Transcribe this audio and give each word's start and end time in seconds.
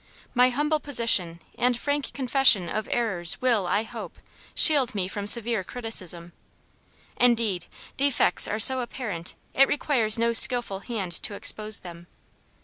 My 0.33 0.49
humble 0.49 0.79
position 0.79 1.41
and 1.59 1.77
frank 1.77 2.11
confession 2.11 2.67
of 2.69 2.87
errors 2.91 3.39
will, 3.39 3.67
I 3.67 3.83
hope, 3.83 4.17
shield 4.55 4.95
me 4.95 5.07
from 5.07 5.27
severe 5.27 5.63
criticism. 5.63 6.33
Indeed, 7.17 7.67
defects 7.97 8.47
are 8.47 8.57
so 8.57 8.79
apparent 8.79 9.35
it 9.53 9.67
requires 9.67 10.17
no 10.17 10.33
skilful 10.33 10.79
hand 10.79 11.11
to 11.21 11.35
expose 11.35 11.81
them. 11.81 12.07